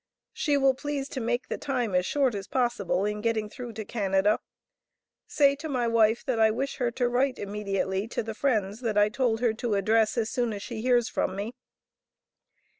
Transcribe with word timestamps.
She 0.33 0.57
will 0.57 0.73
please 0.73 1.07
to 1.09 1.21
make 1.21 1.47
the 1.47 1.59
time 1.59 1.93
as 1.93 2.07
short 2.07 2.33
as 2.33 2.47
possible 2.47 3.05
in 3.05 3.21
getting 3.21 3.51
through 3.51 3.73
to 3.73 3.85
Canada. 3.85 4.39
Say 5.27 5.55
to 5.57 5.69
my 5.69 5.87
wife 5.87 6.25
that 6.25 6.39
I 6.39 6.49
wish 6.49 6.77
her 6.77 6.89
to 6.89 7.07
write 7.07 7.37
immediately 7.37 8.07
to 8.07 8.23
the 8.23 8.33
friends 8.33 8.79
that 8.79 8.97
I 8.97 9.09
told 9.09 9.41
her 9.41 9.53
to 9.53 9.75
address 9.75 10.17
as 10.17 10.31
soon 10.31 10.53
as 10.53 10.63
she 10.63 10.81
hears 10.81 11.07
from 11.07 11.35
me. 11.35 11.53